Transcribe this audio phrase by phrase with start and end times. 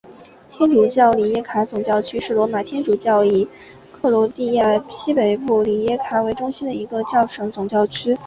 [0.49, 3.47] 天主教里耶卡总教区是罗马天主教以
[3.91, 8.17] 克罗地亚西北部里耶卡为中心的一个教省总教区。